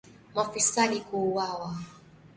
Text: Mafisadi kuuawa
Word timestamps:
Mafisadi 0.35 0.99
kuuawa 1.01 1.69